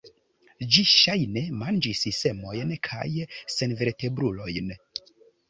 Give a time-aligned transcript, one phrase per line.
[0.75, 3.05] Ĝi ŝajne manĝis semojn kaj
[3.59, 4.75] senvertebrulojn.